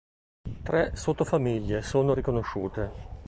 [0.63, 3.19] Tre sottofamiglie sono riconosciute.